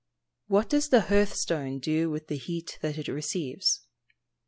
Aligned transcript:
_What 0.49 0.67
does 0.69 0.89
the 0.89 1.01
hearth 1.01 1.35
stone 1.35 1.77
do 1.77 2.09
with 2.09 2.25
the 2.27 2.35
heat 2.37 2.79
that 2.81 2.97
it 2.97 3.07
receives? 3.07 3.81